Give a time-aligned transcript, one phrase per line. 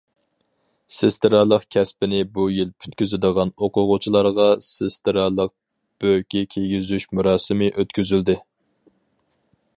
[0.99, 5.55] سېسترالىق كەسپىنى بۇ يىل پۈتكۈزىدىغان ئوقۇغۇچىلارغا سېسترالىق
[6.05, 8.41] بۆكى كىيگۈزۈش مۇراسىمى ئۆتكۈزۈلدى.